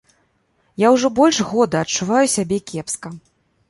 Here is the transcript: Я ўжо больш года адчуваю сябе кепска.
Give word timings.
Я 0.85 0.91
ўжо 0.95 1.13
больш 1.21 1.43
года 1.53 1.85
адчуваю 1.85 2.27
сябе 2.41 2.57
кепска. 2.69 3.19